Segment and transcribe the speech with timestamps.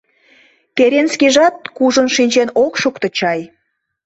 [0.77, 3.39] Керенскийжат кужун шинчен ок шукто чай!